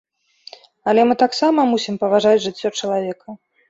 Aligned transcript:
Але 0.93 1.03
мы 1.11 1.17
таксама 1.25 1.69
мусім 1.77 2.03
паважаць 2.07 2.37
жыццё 2.51 2.77
чалавека. 2.79 3.43